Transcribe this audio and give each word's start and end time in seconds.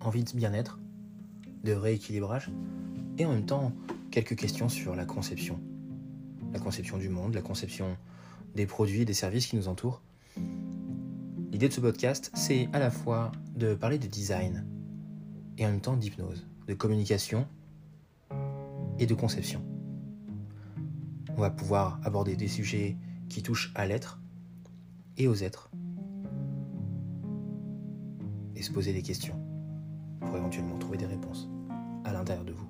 envie 0.00 0.24
de 0.24 0.32
bien-être, 0.32 0.78
de 1.64 1.72
rééquilibrage, 1.72 2.50
et 3.18 3.24
en 3.24 3.32
même 3.32 3.46
temps 3.46 3.72
quelques 4.10 4.36
questions 4.36 4.68
sur 4.68 4.96
la 4.96 5.04
conception. 5.04 5.60
La 6.52 6.58
conception 6.58 6.98
du 6.98 7.08
monde, 7.08 7.34
la 7.34 7.42
conception 7.42 7.96
des 8.54 8.66
produits 8.66 9.02
et 9.02 9.04
des 9.04 9.14
services 9.14 9.46
qui 9.46 9.56
nous 9.56 9.68
entourent. 9.68 10.02
L'idée 11.52 11.68
de 11.68 11.72
ce 11.72 11.80
podcast, 11.80 12.30
c'est 12.34 12.68
à 12.72 12.78
la 12.78 12.90
fois 12.90 13.32
de 13.56 13.74
parler 13.74 13.98
de 13.98 14.06
design 14.06 14.66
et 15.58 15.66
en 15.66 15.70
même 15.70 15.80
temps 15.80 15.96
d'hypnose, 15.96 16.46
de 16.66 16.74
communication 16.74 17.46
et 18.98 19.06
de 19.06 19.14
conception. 19.14 19.62
On 21.36 21.40
va 21.40 21.50
pouvoir 21.50 22.00
aborder 22.04 22.36
des 22.36 22.48
sujets 22.48 22.96
qui 23.28 23.42
touchent 23.42 23.72
à 23.74 23.86
l'être 23.86 24.20
et 25.16 25.28
aux 25.28 25.36
êtres 25.36 25.70
et 28.56 28.62
se 28.62 28.70
poser 28.72 28.92
des 28.92 29.02
questions 29.02 29.49
pour 30.20 30.36
éventuellement 30.36 30.78
trouver 30.78 30.98
des 30.98 31.06
réponses 31.06 31.48
à 32.04 32.12
l'intérieur 32.12 32.44
de 32.44 32.52
vous. 32.52 32.69